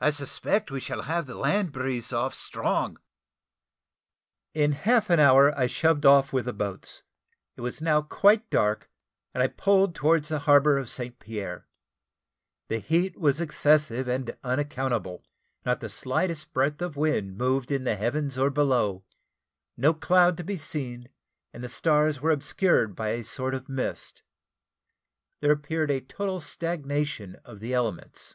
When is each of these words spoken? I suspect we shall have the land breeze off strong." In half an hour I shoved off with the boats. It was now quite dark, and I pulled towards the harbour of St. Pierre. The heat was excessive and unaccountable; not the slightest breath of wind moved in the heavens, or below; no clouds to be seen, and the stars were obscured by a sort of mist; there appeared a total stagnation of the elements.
I 0.00 0.10
suspect 0.10 0.68
we 0.72 0.80
shall 0.80 1.02
have 1.02 1.26
the 1.26 1.38
land 1.38 1.70
breeze 1.70 2.12
off 2.12 2.34
strong." 2.34 2.98
In 4.52 4.72
half 4.72 5.10
an 5.10 5.20
hour 5.20 5.56
I 5.56 5.68
shoved 5.68 6.04
off 6.04 6.32
with 6.32 6.46
the 6.46 6.52
boats. 6.52 7.04
It 7.56 7.60
was 7.60 7.80
now 7.80 8.02
quite 8.02 8.50
dark, 8.50 8.90
and 9.32 9.40
I 9.40 9.46
pulled 9.46 9.94
towards 9.94 10.28
the 10.30 10.40
harbour 10.40 10.76
of 10.76 10.90
St. 10.90 11.20
Pierre. 11.20 11.68
The 12.66 12.80
heat 12.80 13.16
was 13.16 13.40
excessive 13.40 14.08
and 14.08 14.36
unaccountable; 14.42 15.22
not 15.64 15.78
the 15.78 15.88
slightest 15.88 16.52
breath 16.52 16.82
of 16.82 16.96
wind 16.96 17.36
moved 17.38 17.70
in 17.70 17.84
the 17.84 17.94
heavens, 17.94 18.36
or 18.36 18.50
below; 18.50 19.04
no 19.76 19.94
clouds 19.94 20.38
to 20.38 20.42
be 20.42 20.58
seen, 20.58 21.10
and 21.52 21.62
the 21.62 21.68
stars 21.68 22.20
were 22.20 22.32
obscured 22.32 22.96
by 22.96 23.10
a 23.10 23.22
sort 23.22 23.54
of 23.54 23.68
mist; 23.68 24.24
there 25.38 25.52
appeared 25.52 25.92
a 25.92 26.00
total 26.00 26.40
stagnation 26.40 27.36
of 27.44 27.60
the 27.60 27.72
elements. 27.72 28.34